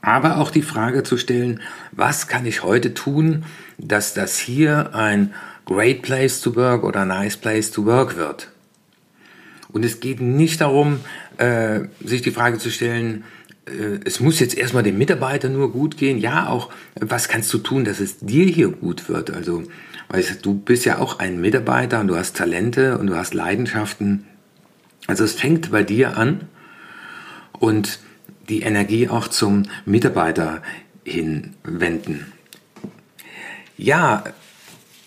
Aber 0.00 0.38
auch 0.38 0.50
die 0.50 0.62
Frage 0.62 1.02
zu 1.04 1.16
stellen, 1.16 1.60
was 1.92 2.26
kann 2.26 2.44
ich 2.44 2.62
heute 2.62 2.92
tun, 2.92 3.44
dass 3.78 4.14
das 4.14 4.38
hier 4.38 4.94
ein 4.94 5.32
Great 5.64 6.02
Place 6.02 6.40
to 6.40 6.56
Work 6.56 6.84
oder 6.84 7.04
Nice 7.04 7.36
Place 7.36 7.70
to 7.70 7.86
Work 7.86 8.16
wird? 8.16 8.48
Und 9.72 9.84
es 9.84 10.00
geht 10.00 10.20
nicht 10.20 10.60
darum, 10.60 11.00
äh, 11.38 11.80
sich 12.04 12.22
die 12.22 12.30
Frage 12.30 12.58
zu 12.58 12.70
stellen, 12.70 13.24
äh, 13.66 14.00
es 14.04 14.20
muss 14.20 14.40
jetzt 14.40 14.56
erstmal 14.56 14.82
dem 14.82 14.98
Mitarbeiter 14.98 15.48
nur 15.48 15.72
gut 15.72 15.96
gehen. 15.96 16.18
Ja, 16.18 16.48
auch, 16.48 16.70
was 17.00 17.28
kannst 17.28 17.52
du 17.54 17.58
tun, 17.58 17.84
dass 17.84 18.00
es 18.00 18.18
dir 18.18 18.46
hier 18.46 18.68
gut 18.68 19.08
wird? 19.08 19.30
Also, 19.30 19.64
weißt 20.08 20.44
du, 20.44 20.54
bist 20.54 20.84
ja 20.84 20.98
auch 20.98 21.18
ein 21.18 21.40
Mitarbeiter 21.40 22.00
und 22.00 22.08
du 22.08 22.16
hast 22.16 22.36
Talente 22.36 22.98
und 22.98 23.06
du 23.06 23.16
hast 23.16 23.34
Leidenschaften. 23.34 24.26
Also 25.06 25.24
es 25.24 25.32
fängt 25.32 25.70
bei 25.70 25.82
dir 25.82 26.16
an 26.16 26.42
und 27.58 27.98
die 28.48 28.62
Energie 28.62 29.08
auch 29.08 29.28
zum 29.28 29.64
Mitarbeiter 29.84 30.62
hinwenden. 31.04 32.26
Ja, 33.76 34.24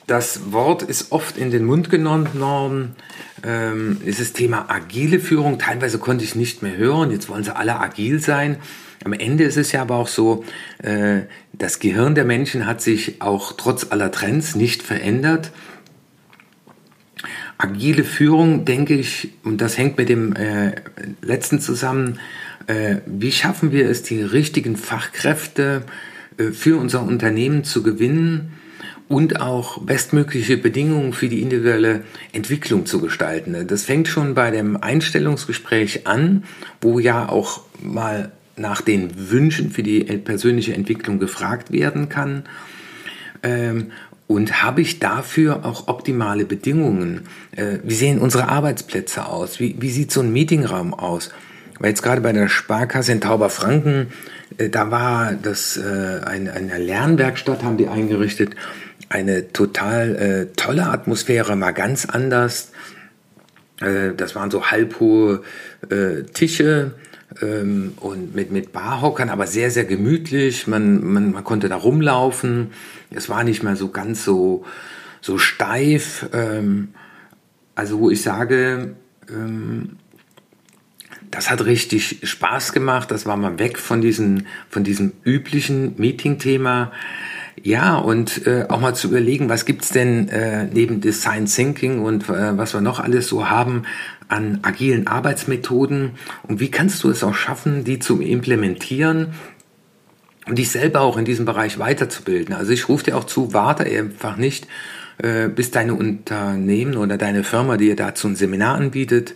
das 0.07 0.51
Wort 0.51 0.83
ist 0.83 1.11
oft 1.11 1.37
in 1.37 1.51
den 1.51 1.65
Mund 1.65 1.89
genommen 1.89 2.39
worden. 2.39 2.95
Ähm, 3.43 3.97
ist 4.05 4.19
das 4.19 4.33
Thema 4.33 4.65
agile 4.69 5.19
Führung. 5.19 5.59
Teilweise 5.59 5.99
konnte 5.99 6.23
ich 6.23 6.35
nicht 6.35 6.63
mehr 6.63 6.77
hören. 6.77 7.11
Jetzt 7.11 7.29
wollen 7.29 7.43
sie 7.43 7.55
alle 7.55 7.79
agil 7.79 8.19
sein. 8.19 8.57
Am 9.03 9.13
Ende 9.13 9.43
ist 9.43 9.57
es 9.57 9.71
ja 9.71 9.81
aber 9.81 9.95
auch 9.95 10.07
so, 10.07 10.43
äh, 10.81 11.21
das 11.53 11.79
Gehirn 11.79 12.15
der 12.15 12.25
Menschen 12.25 12.65
hat 12.65 12.81
sich 12.81 13.21
auch 13.21 13.53
trotz 13.53 13.91
aller 13.91 14.11
Trends 14.11 14.55
nicht 14.55 14.81
verändert. 14.81 15.51
Agile 17.57 18.03
Führung, 18.03 18.65
denke 18.65 18.95
ich, 18.95 19.33
und 19.43 19.61
das 19.61 19.77
hängt 19.77 19.97
mit 19.97 20.09
dem 20.09 20.35
äh, 20.35 20.75
letzten 21.21 21.59
zusammen, 21.59 22.19
äh, 22.67 22.97
wie 23.05 23.31
schaffen 23.31 23.71
wir 23.71 23.89
es, 23.89 24.03
die 24.03 24.21
richtigen 24.21 24.75
Fachkräfte 24.75 25.83
äh, 26.37 26.51
für 26.51 26.77
unser 26.77 27.03
Unternehmen 27.03 27.63
zu 27.63 27.83
gewinnen? 27.83 28.53
Und 29.07 29.39
auch 29.39 29.79
bestmögliche 29.79 30.57
Bedingungen 30.57 31.13
für 31.13 31.29
die 31.29 31.41
individuelle 31.41 32.03
Entwicklung 32.31 32.85
zu 32.85 32.99
gestalten. 32.99 33.67
Das 33.67 33.83
fängt 33.83 34.07
schon 34.07 34.33
bei 34.33 34.51
dem 34.51 34.77
Einstellungsgespräch 34.77 36.07
an, 36.07 36.43
wo 36.81 36.99
ja 36.99 37.29
auch 37.29 37.61
mal 37.81 38.31
nach 38.57 38.81
den 38.81 39.29
Wünschen 39.29 39.71
für 39.71 39.83
die 39.83 40.03
persönliche 40.03 40.73
Entwicklung 40.73 41.19
gefragt 41.19 41.71
werden 41.71 42.09
kann. 42.09 42.43
Ähm, 43.43 43.91
und 44.27 44.63
habe 44.63 44.81
ich 44.81 44.99
dafür 44.99 45.65
auch 45.65 45.87
optimale 45.87 46.45
Bedingungen? 46.45 47.27
Äh, 47.51 47.77
wie 47.83 47.93
sehen 47.93 48.19
unsere 48.19 48.47
Arbeitsplätze 48.47 49.27
aus? 49.27 49.59
Wie, 49.59 49.89
sieht 49.89 50.11
so 50.11 50.21
ein 50.21 50.33
Meetingraum 50.33 50.95
aus? 50.95 51.31
Weil 51.79 51.89
jetzt 51.89 52.01
gerade 52.01 52.21
bei 52.21 52.31
der 52.31 52.47
Sparkasse 52.47 53.11
in 53.11 53.21
Tauberfranken, 53.21 54.07
äh, 54.57 54.69
da 54.69 54.89
war 54.89 55.33
das 55.33 55.77
äh, 55.77 56.21
eine 56.25 56.79
Lernwerkstatt, 56.79 57.63
haben 57.63 57.77
die 57.77 57.87
eingerichtet 57.87 58.55
eine 59.09 59.51
total 59.51 60.15
äh, 60.15 60.45
tolle 60.55 60.87
Atmosphäre, 60.87 61.55
mal 61.55 61.71
ganz 61.71 62.05
anders. 62.05 62.71
Äh, 63.79 64.13
das 64.15 64.35
waren 64.35 64.51
so 64.51 64.65
halbhohe 64.71 65.43
äh, 65.89 66.23
Tische 66.23 66.91
ähm, 67.41 67.93
und 67.99 68.35
mit, 68.35 68.51
mit 68.51 68.71
Barhockern, 68.71 69.29
aber 69.29 69.47
sehr, 69.47 69.71
sehr 69.71 69.85
gemütlich. 69.85 70.67
Man, 70.67 71.03
man, 71.03 71.31
man 71.31 71.43
konnte 71.43 71.69
da 71.69 71.75
rumlaufen. 71.75 72.71
Es 73.11 73.29
war 73.29 73.43
nicht 73.43 73.63
mehr 73.63 73.75
so 73.75 73.89
ganz 73.89 74.23
so, 74.23 74.65
so 75.21 75.37
steif. 75.37 76.27
Ähm, 76.33 76.89
also 77.75 77.99
wo 77.99 78.09
ich 78.09 78.21
sage, 78.21 78.95
ähm, 79.29 79.97
das 81.31 81.49
hat 81.49 81.65
richtig 81.65 82.19
Spaß 82.23 82.71
gemacht. 82.71 83.11
Das 83.11 83.25
war 83.25 83.35
mal 83.35 83.59
weg 83.59 83.77
von, 83.77 84.01
diesen, 84.01 84.47
von 84.69 84.83
diesem 84.83 85.11
üblichen 85.25 85.95
Meeting-Thema. 85.97 86.91
Ja, 87.63 87.97
und 87.97 88.45
äh, 88.45 88.65
auch 88.67 88.81
mal 88.81 88.95
zu 88.95 89.07
überlegen, 89.07 89.47
was 89.49 89.65
gibt's 89.65 89.89
denn 89.89 90.27
äh, 90.27 90.65
neben 90.65 90.99
Design 90.99 91.45
Thinking 91.45 92.01
und 92.01 92.29
äh, 92.29 92.57
was 92.57 92.73
wir 92.73 92.81
noch 92.81 92.99
alles 92.99 93.27
so 93.27 93.49
haben 93.49 93.83
an 94.27 94.59
agilen 94.63 95.07
Arbeitsmethoden 95.07 96.11
und 96.43 96.59
wie 96.59 96.69
kannst 96.69 97.03
du 97.03 97.09
es 97.09 97.23
auch 97.23 97.35
schaffen, 97.35 97.83
die 97.83 97.99
zu 97.99 98.19
implementieren 98.19 99.33
und 100.47 100.57
dich 100.57 100.69
selber 100.69 101.01
auch 101.01 101.17
in 101.17 101.25
diesem 101.25 101.45
Bereich 101.45 101.79
weiterzubilden. 101.79 102.53
Also 102.53 102.71
ich 102.71 102.89
rufe 102.89 103.05
dir 103.05 103.17
auch 103.17 103.23
zu, 103.23 103.53
warte 103.53 103.85
einfach 103.85 104.35
nicht, 104.35 104.67
äh, 105.17 105.47
bis 105.47 105.71
deine 105.71 105.93
Unternehmen 105.93 106.97
oder 106.97 107.17
deine 107.17 107.43
Firma 107.43 107.77
dir 107.77 107.95
dazu 107.95 108.27
ein 108.27 108.35
Seminar 108.35 108.75
anbietet. 108.75 109.33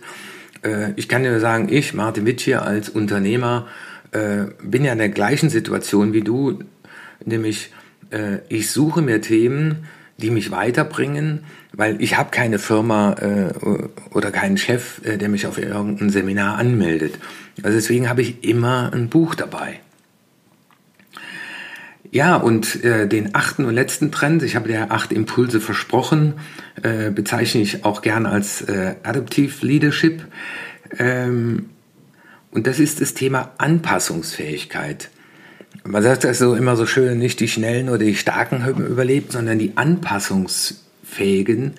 Äh, 0.62 0.92
ich 0.96 1.08
kann 1.08 1.22
dir 1.22 1.40
sagen, 1.40 1.68
ich, 1.70 1.94
Martin 1.94 2.26
Witsch 2.26 2.44
hier 2.44 2.62
als 2.62 2.90
Unternehmer, 2.90 3.66
äh, 4.12 4.44
bin 4.62 4.84
ja 4.84 4.92
in 4.92 4.98
der 4.98 5.08
gleichen 5.08 5.48
Situation 5.48 6.12
wie 6.12 6.22
du, 6.22 6.58
nämlich 7.24 7.70
äh, 8.10 8.38
ich 8.48 8.70
suche 8.70 9.02
mir 9.02 9.20
Themen, 9.20 9.86
die 10.18 10.30
mich 10.30 10.50
weiterbringen, 10.50 11.44
weil 11.72 12.00
ich 12.02 12.16
habe 12.18 12.30
keine 12.30 12.58
Firma 12.58 13.14
äh, 13.14 13.52
oder 14.10 14.30
keinen 14.30 14.58
Chef, 14.58 15.00
äh, 15.04 15.16
der 15.16 15.28
mich 15.28 15.46
auf 15.46 15.58
irgendein 15.58 16.10
Seminar 16.10 16.58
anmeldet. 16.58 17.14
Also 17.62 17.76
deswegen 17.76 18.08
habe 18.08 18.22
ich 18.22 18.44
immer 18.44 18.92
ein 18.92 19.08
Buch 19.08 19.34
dabei. 19.34 19.80
Ja, 22.12 22.36
und 22.36 22.84
äh, 22.84 23.06
den 23.06 23.36
achten 23.36 23.64
und 23.64 23.74
letzten 23.74 24.10
Trend, 24.10 24.42
ich 24.42 24.56
habe 24.56 24.68
dir 24.68 24.90
acht 24.90 25.12
Impulse 25.12 25.60
versprochen, 25.60 26.34
äh, 26.82 27.10
bezeichne 27.10 27.60
ich 27.60 27.84
auch 27.84 28.02
gern 28.02 28.26
als 28.26 28.62
äh, 28.62 28.96
Adaptive 29.04 29.64
Leadership. 29.64 30.24
Ähm, 30.98 31.66
und 32.50 32.66
das 32.66 32.80
ist 32.80 33.00
das 33.00 33.14
Thema 33.14 33.52
Anpassungsfähigkeit 33.58 35.08
man 35.84 36.02
sagt 36.02 36.24
das 36.24 36.38
so 36.38 36.54
immer 36.54 36.76
so 36.76 36.86
schön, 36.86 37.18
nicht 37.18 37.40
die 37.40 37.48
Schnellen 37.48 37.88
oder 37.88 38.04
die 38.04 38.16
Starken 38.16 38.64
haben 38.64 38.86
überlebt, 38.86 39.32
sondern 39.32 39.58
die 39.58 39.76
Anpassungsfähigen. 39.76 41.74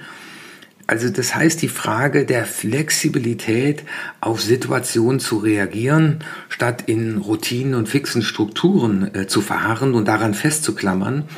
Also 0.87 1.09
das 1.09 1.35
heißt 1.35 1.61
die 1.61 1.69
Frage 1.69 2.25
der 2.25 2.45
Flexibilität 2.45 3.83
auf 4.19 4.41
Situationen 4.41 5.19
zu 5.19 5.37
reagieren, 5.37 6.23
statt 6.49 6.83
in 6.87 7.17
Routinen 7.17 7.75
und 7.75 7.87
fixen 7.87 8.23
Strukturen 8.23 9.13
äh, 9.15 9.27
zu 9.27 9.41
verharren 9.41 9.93
und 9.93 10.07
daran 10.07 10.33
festzuklammern. 10.33 11.29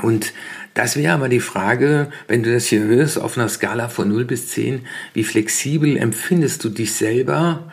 Und 0.00 0.32
Das 0.78 0.94
wäre 0.94 1.12
aber 1.12 1.28
die 1.28 1.40
Frage, 1.40 2.08
wenn 2.28 2.44
du 2.44 2.52
das 2.52 2.66
hier 2.66 2.84
hörst, 2.84 3.18
auf 3.18 3.36
einer 3.36 3.48
Skala 3.48 3.88
von 3.88 4.08
0 4.08 4.24
bis 4.24 4.46
10, 4.50 4.86
wie 5.12 5.24
flexibel 5.24 5.96
empfindest 5.96 6.62
du 6.62 6.68
dich 6.68 6.92
selber 6.92 7.64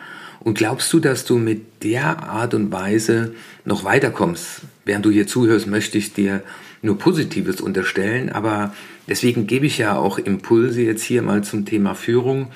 und 0.46 0.56
glaubst 0.56 0.92
du, 0.92 1.00
dass 1.00 1.24
du 1.24 1.38
mit 1.38 1.82
der 1.82 2.22
Art 2.22 2.54
und 2.54 2.70
Weise 2.70 3.34
noch 3.64 3.82
weiterkommst? 3.82 4.60
Während 4.84 5.04
du 5.04 5.10
hier 5.10 5.26
zuhörst, 5.26 5.66
möchte 5.66 5.98
ich 5.98 6.12
dir 6.12 6.40
nur 6.82 6.98
Positives 6.98 7.60
unterstellen, 7.60 8.30
aber 8.30 8.72
deswegen 9.08 9.48
gebe 9.48 9.66
ich 9.66 9.76
ja 9.78 9.96
auch 9.96 10.18
Impulse 10.18 10.82
jetzt 10.82 11.02
hier 11.02 11.22
mal 11.22 11.42
zum 11.42 11.64
Thema 11.64 11.96
Führung. 11.96 12.52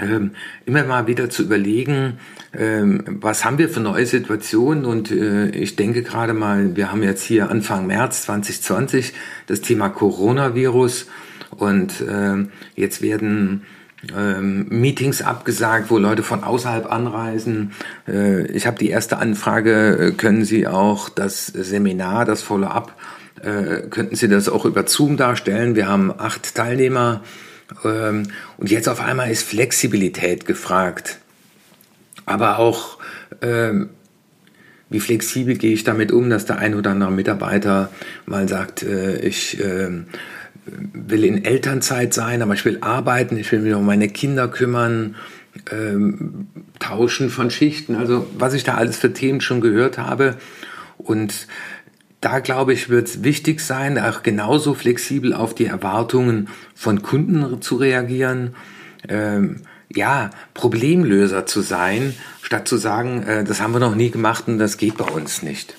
Ähm, 0.00 0.30
immer 0.66 0.84
mal 0.84 1.08
wieder 1.08 1.28
zu 1.30 1.42
überlegen, 1.42 2.20
ähm, 2.56 3.02
was 3.08 3.44
haben 3.44 3.58
wir 3.58 3.68
für 3.68 3.80
neue 3.80 4.06
Situationen 4.06 4.84
und 4.84 5.10
äh, 5.10 5.48
ich 5.48 5.74
denke 5.74 6.04
gerade 6.04 6.32
mal, 6.32 6.76
wir 6.76 6.92
haben 6.92 7.02
jetzt 7.02 7.24
hier 7.24 7.50
Anfang 7.50 7.88
März 7.88 8.22
2020 8.22 9.14
das 9.48 9.62
Thema 9.62 9.88
Coronavirus 9.88 11.08
und 11.56 12.02
äh, 12.02 12.46
jetzt 12.76 13.02
werden 13.02 13.62
ähm, 14.16 14.66
Meetings 14.68 15.22
abgesagt, 15.22 15.90
wo 15.90 15.98
Leute 15.98 16.22
von 16.22 16.44
außerhalb 16.44 16.90
anreisen. 16.90 17.72
Äh, 18.06 18.46
ich 18.46 18.66
habe 18.66 18.78
die 18.78 18.90
erste 18.90 19.18
Anfrage, 19.18 19.98
äh, 19.98 20.12
können 20.12 20.44
Sie 20.44 20.66
auch 20.66 21.08
das 21.08 21.46
Seminar, 21.46 22.24
das 22.24 22.42
Follow-up, 22.42 22.94
äh, 23.42 23.88
könnten 23.88 24.16
Sie 24.16 24.28
das 24.28 24.48
auch 24.48 24.64
über 24.64 24.86
Zoom 24.86 25.16
darstellen? 25.16 25.74
Wir 25.74 25.88
haben 25.88 26.12
acht 26.16 26.54
Teilnehmer 26.54 27.22
ähm, 27.84 28.28
und 28.56 28.70
jetzt 28.70 28.88
auf 28.88 29.00
einmal 29.00 29.30
ist 29.30 29.42
Flexibilität 29.42 30.46
gefragt. 30.46 31.18
Aber 32.26 32.58
auch, 32.58 32.98
ähm, 33.42 33.90
wie 34.90 35.00
flexibel 35.00 35.56
gehe 35.56 35.72
ich 35.72 35.84
damit 35.84 36.12
um, 36.12 36.30
dass 36.30 36.46
der 36.46 36.58
ein 36.58 36.74
oder 36.74 36.90
andere 36.90 37.12
Mitarbeiter 37.12 37.90
mal 38.26 38.48
sagt, 38.48 38.82
äh, 38.82 39.18
ich 39.20 39.60
äh, 39.60 39.90
will 40.92 41.24
in 41.24 41.44
Elternzeit 41.44 42.14
sein, 42.14 42.42
aber 42.42 42.54
ich 42.54 42.64
will 42.64 42.78
arbeiten, 42.80 43.36
ich 43.36 43.50
will 43.52 43.60
mich 43.60 43.74
um 43.74 43.86
meine 43.86 44.08
Kinder 44.08 44.48
kümmern, 44.48 45.16
ähm, 45.70 46.46
Tauschen 46.78 47.30
von 47.30 47.50
Schichten, 47.50 47.96
also 47.96 48.26
was 48.38 48.54
ich 48.54 48.64
da 48.64 48.74
alles 48.74 48.96
für 48.96 49.12
Themen 49.12 49.40
schon 49.40 49.60
gehört 49.60 49.98
habe. 49.98 50.36
Und 50.96 51.46
da 52.20 52.40
glaube 52.40 52.72
ich, 52.72 52.88
wird 52.88 53.08
es 53.08 53.22
wichtig 53.22 53.60
sein, 53.60 53.98
auch 53.98 54.22
genauso 54.22 54.74
flexibel 54.74 55.32
auf 55.32 55.54
die 55.54 55.66
Erwartungen 55.66 56.48
von 56.74 57.02
Kunden 57.02 57.62
zu 57.62 57.76
reagieren. 57.76 58.54
Ähm, 59.08 59.62
ja, 59.94 60.30
Problemlöser 60.54 61.46
zu 61.46 61.60
sein, 61.60 62.14
statt 62.42 62.68
zu 62.68 62.76
sagen, 62.76 63.22
äh, 63.22 63.44
das 63.44 63.60
haben 63.60 63.72
wir 63.72 63.80
noch 63.80 63.94
nie 63.94 64.10
gemacht 64.10 64.44
und 64.46 64.58
das 64.58 64.76
geht 64.76 64.96
bei 64.96 65.06
uns 65.06 65.42
nicht. 65.42 65.76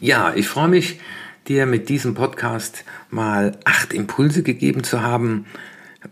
Ja, 0.00 0.32
ich 0.34 0.48
freue 0.48 0.68
mich, 0.68 1.00
dir 1.48 1.66
mit 1.66 1.88
diesem 1.88 2.14
Podcast 2.14 2.84
mal 3.10 3.52
acht 3.64 3.92
Impulse 3.92 4.42
gegeben 4.42 4.82
zu 4.82 5.02
haben. 5.02 5.46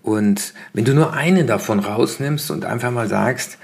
Und 0.03 0.55
wenn 0.73 0.85
du 0.85 0.95
nur 0.95 1.15
einen 1.15 1.47
davon 1.47 1.81
rausnimmst 1.81 2.51
und 2.51 2.65
einfach 2.65 2.91
mal 2.91 3.09
sagst, 3.09 3.59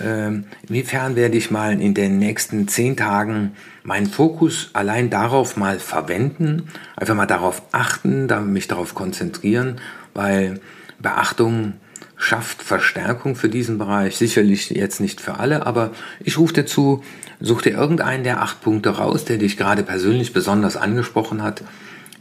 äh, 0.00 0.30
inwiefern 0.68 1.16
werde 1.16 1.36
ich 1.36 1.50
mal 1.50 1.80
in 1.80 1.94
den 1.94 2.18
nächsten 2.18 2.68
zehn 2.68 2.96
Tagen 2.96 3.52
meinen 3.84 4.06
Fokus 4.06 4.70
allein 4.72 5.10
darauf 5.10 5.56
mal 5.56 5.78
verwenden, 5.78 6.68
einfach 6.96 7.14
mal 7.14 7.26
darauf 7.26 7.62
achten, 7.72 8.26
mich 8.52 8.68
darauf 8.68 8.94
konzentrieren, 8.94 9.80
weil 10.14 10.60
Beachtung 10.98 11.74
schafft 12.16 12.62
Verstärkung 12.62 13.36
für 13.36 13.48
diesen 13.48 13.78
Bereich. 13.78 14.16
Sicherlich 14.16 14.70
jetzt 14.70 15.00
nicht 15.00 15.20
für 15.20 15.38
alle, 15.38 15.66
aber 15.66 15.90
ich 16.20 16.38
rufe 16.38 16.54
dir 16.54 16.66
zu, 16.66 17.02
such 17.40 17.62
dir 17.62 17.72
irgendeinen 17.72 18.24
der 18.24 18.42
acht 18.42 18.60
Punkte 18.60 18.90
raus, 18.90 19.24
der 19.24 19.38
dich 19.38 19.56
gerade 19.56 19.82
persönlich 19.82 20.32
besonders 20.32 20.76
angesprochen 20.76 21.42
hat. 21.42 21.62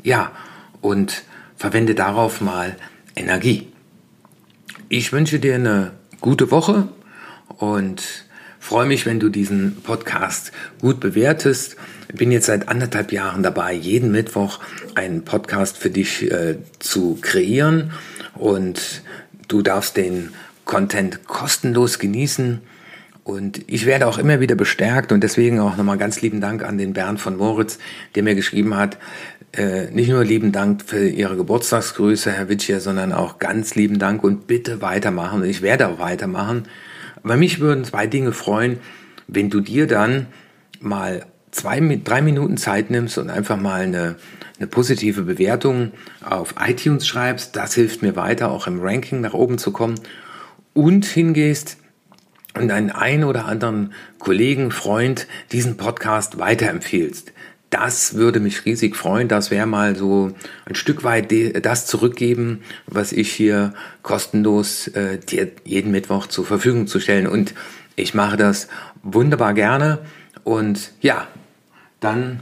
Ja, 0.03 0.31
und 0.81 1.23
verwende 1.55 1.95
darauf 1.95 2.41
mal 2.41 2.75
Energie. 3.15 3.67
Ich 4.89 5.13
wünsche 5.13 5.39
dir 5.39 5.55
eine 5.55 5.91
gute 6.19 6.51
Woche 6.51 6.89
und 7.47 8.03
freue 8.59 8.85
mich, 8.85 9.05
wenn 9.05 9.19
du 9.19 9.29
diesen 9.29 9.81
Podcast 9.81 10.51
gut 10.81 10.99
bewertest. 10.99 11.75
Ich 12.09 12.15
bin 12.15 12.31
jetzt 12.31 12.45
seit 12.45 12.69
anderthalb 12.69 13.11
Jahren 13.11 13.43
dabei, 13.43 13.73
jeden 13.73 14.11
Mittwoch 14.11 14.59
einen 14.95 15.25
Podcast 15.25 15.77
für 15.77 15.89
dich 15.89 16.31
äh, 16.31 16.57
zu 16.79 17.17
kreieren 17.21 17.91
und 18.35 19.01
Du 19.47 19.61
darfst 19.61 19.97
den 19.97 20.29
Content 20.65 21.25
kostenlos 21.27 21.99
genießen. 21.99 22.61
Und 23.23 23.61
ich 23.67 23.85
werde 23.85 24.07
auch 24.07 24.17
immer 24.17 24.41
wieder 24.41 24.55
bestärkt 24.55 25.13
und 25.13 25.23
deswegen 25.23 25.59
auch 25.61 25.77
nochmal 25.77 25.97
ganz 25.97 26.21
lieben 26.21 26.41
Dank 26.41 26.61
an 26.61 26.77
den 26.77 26.91
Bernd 26.91 27.21
von 27.21 27.37
Moritz, 27.37 27.79
der 28.15 28.23
mir 28.23 28.35
geschrieben 28.35 28.75
hat, 28.75 28.97
äh, 29.53 29.89
nicht 29.91 30.09
nur 30.09 30.25
lieben 30.25 30.51
Dank 30.51 30.81
für 30.85 31.07
Ihre 31.07 31.37
Geburtstagsgrüße, 31.37 32.31
Herr 32.31 32.49
Witschier, 32.49 32.81
sondern 32.81 33.13
auch 33.13 33.39
ganz 33.39 33.75
lieben 33.75 33.97
Dank 33.97 34.23
und 34.23 34.47
bitte 34.47 34.81
weitermachen. 34.81 35.41
Und 35.41 35.47
ich 35.47 35.61
werde 35.61 35.87
auch 35.87 35.99
weitermachen. 35.99 36.63
Aber 37.23 37.37
mich 37.37 37.59
würden 37.59 37.85
zwei 37.85 38.07
Dinge 38.07 38.33
freuen, 38.33 38.79
wenn 39.27 39.49
du 39.49 39.61
dir 39.61 39.87
dann 39.87 40.27
mal 40.81 41.25
zwei, 41.51 41.79
drei 42.03 42.21
Minuten 42.21 42.57
Zeit 42.57 42.89
nimmst 42.89 43.17
und 43.17 43.29
einfach 43.29 43.57
mal 43.57 43.81
eine, 43.81 44.15
eine 44.57 44.67
positive 44.67 45.23
Bewertung 45.23 45.91
auf 46.23 46.55
iTunes 46.59 47.07
schreibst. 47.07 47.55
Das 47.55 47.73
hilft 47.73 48.01
mir 48.01 48.15
weiter, 48.15 48.51
auch 48.51 48.67
im 48.67 48.81
Ranking 48.81 49.21
nach 49.21 49.33
oben 49.33 49.57
zu 49.57 49.71
kommen. 49.71 49.99
Und 50.73 51.05
hingehst 51.05 51.77
und 52.55 52.71
einen 52.71 52.91
ein 52.91 53.23
oder 53.23 53.45
anderen 53.45 53.93
Kollegen, 54.19 54.71
Freund 54.71 55.27
diesen 55.51 55.77
Podcast 55.77 56.37
weiterempfiehlst. 56.37 57.31
Das 57.69 58.13
würde 58.13 58.39
mich 58.39 58.65
riesig 58.65 58.95
freuen. 58.95 59.27
Das 59.27 59.49
wäre 59.49 59.65
mal 59.65 59.95
so 59.95 60.31
ein 60.65 60.75
Stück 60.75 61.03
weit 61.03 61.33
das 61.65 61.87
zurückgeben, 61.87 62.61
was 62.85 63.11
ich 63.11 63.31
hier 63.31 63.73
kostenlos 64.03 64.87
äh, 64.89 65.17
dir 65.17 65.49
jeden 65.63 65.91
Mittwoch 65.91 66.27
zur 66.27 66.45
Verfügung 66.45 66.85
zu 66.85 66.99
stellen. 66.99 67.25
Und 67.25 67.55
ich 67.95 68.13
mache 68.13 68.37
das 68.37 68.67
wunderbar 69.01 69.55
gerne. 69.55 69.99
Und 70.43 70.91
ja, 71.01 71.27
dann 71.99 72.41